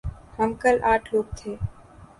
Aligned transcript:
ہم 0.37 0.49
کل 0.61 0.75
آٹھ 0.91 1.07
لوگ 1.13 1.25
تھے۔ 1.37 1.51